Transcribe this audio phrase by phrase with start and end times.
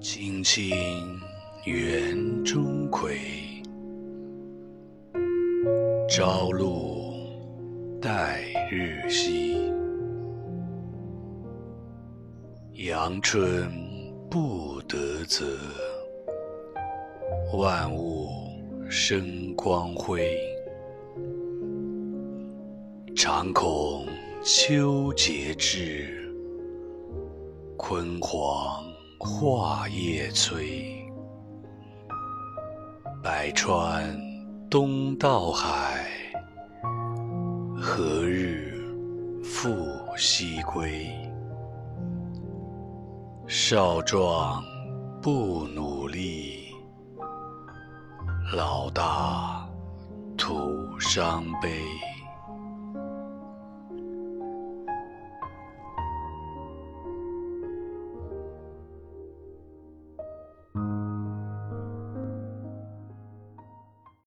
[0.00, 0.70] 青青
[1.64, 3.18] 园中葵，
[6.08, 7.14] 朝露
[8.00, 9.74] 待日晞。
[12.74, 13.68] 阳春
[14.30, 15.44] 布德泽，
[17.54, 18.28] 万物
[18.88, 20.30] 生光辉。
[23.16, 24.06] 常恐
[24.44, 26.32] 秋节至，
[27.76, 28.84] 焜黄
[29.18, 30.64] 华叶衰。
[33.20, 34.16] 百川
[34.70, 36.06] 东到海，
[37.76, 38.80] 何日
[39.42, 39.76] 复
[40.16, 41.10] 西归？
[43.48, 44.62] 少壮
[45.20, 46.68] 不努力，
[48.54, 49.68] 老大
[50.36, 51.82] 徒伤悲。